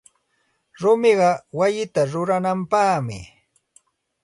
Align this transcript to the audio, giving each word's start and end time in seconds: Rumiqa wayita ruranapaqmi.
Rumiqa 0.81 1.29
wayita 1.57 2.01
ruranapaqmi. 2.11 3.19